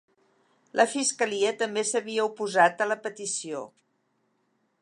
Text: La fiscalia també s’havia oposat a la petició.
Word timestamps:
La 0.79 0.85
fiscalia 0.93 1.51
també 1.59 1.85
s’havia 1.91 2.25
oposat 2.31 2.85
a 2.87 2.91
la 2.93 3.01
petició. 3.07 3.63